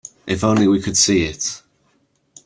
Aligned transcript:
If 0.25 0.43
only 0.43 0.67
we 0.67 0.81
could 0.81 0.97
see 0.97 1.25
it. 1.25 1.61